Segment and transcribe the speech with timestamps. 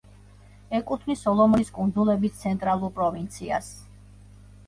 [0.77, 3.71] ეკუთვნის სოლომონის კუნძულების ცენტრალურ პროვინციას.